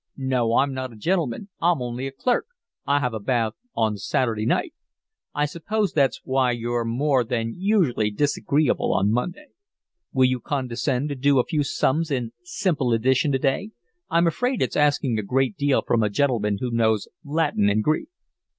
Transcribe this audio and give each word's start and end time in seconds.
"No, 0.17 0.55
I'm 0.57 0.73
not 0.73 0.91
a 0.91 0.95
gentleman, 0.95 1.49
I'm 1.61 1.79
only 1.79 2.07
a 2.07 2.11
clerk. 2.11 2.47
I 2.87 2.97
have 3.01 3.13
a 3.13 3.19
bath 3.19 3.53
on 3.75 3.97
Saturday 3.97 4.47
night." 4.47 4.73
"I 5.35 5.45
suppose 5.45 5.93
that's 5.93 6.21
why 6.23 6.53
you're 6.53 6.83
more 6.85 7.23
than 7.23 7.53
usually 7.55 8.09
disagreeable 8.09 8.95
on 8.95 9.11
Monday." 9.11 9.49
"Will 10.11 10.25
you 10.25 10.39
condescend 10.39 11.09
to 11.09 11.15
do 11.15 11.37
a 11.37 11.43
few 11.45 11.61
sums 11.63 12.09
in 12.09 12.31
simple 12.41 12.93
addition 12.93 13.31
today? 13.31 13.73
I'm 14.09 14.25
afraid 14.25 14.59
it's 14.63 14.75
asking 14.75 15.19
a 15.19 15.21
great 15.21 15.55
deal 15.55 15.83
from 15.83 16.01
a 16.01 16.09
gentleman 16.09 16.57
who 16.59 16.71
knows 16.71 17.07
Latin 17.23 17.69
and 17.69 17.83
Greek." 17.83 18.09